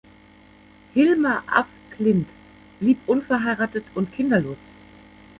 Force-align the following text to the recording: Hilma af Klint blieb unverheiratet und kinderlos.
Hilma 0.93 1.41
af 1.47 1.65
Klint 1.91 2.27
blieb 2.79 2.97
unverheiratet 3.07 3.83
und 3.93 4.11
kinderlos. 4.11 4.57